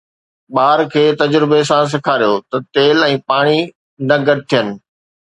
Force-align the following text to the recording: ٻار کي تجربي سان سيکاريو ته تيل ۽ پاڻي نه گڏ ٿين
ٻار 0.55 0.79
کي 0.93 1.03
تجربي 1.21 1.59
سان 1.71 1.83
سيکاريو 1.93 2.33
ته 2.49 2.57
تيل 2.77 3.03
۽ 3.09 3.19
پاڻي 3.33 3.59
نه 4.13 4.17
گڏ 4.31 4.39
ٿين 4.55 4.67